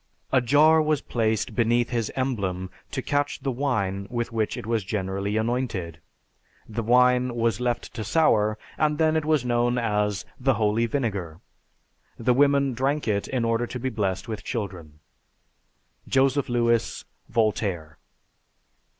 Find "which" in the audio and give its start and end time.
4.31-4.57